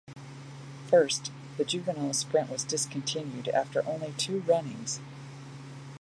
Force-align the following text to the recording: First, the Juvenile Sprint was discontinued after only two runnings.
First, 0.87 1.31
the 1.57 1.63
Juvenile 1.63 2.15
Sprint 2.15 2.49
was 2.49 2.63
discontinued 2.63 3.49
after 3.49 3.85
only 3.85 4.13
two 4.17 4.39
runnings. 4.47 4.99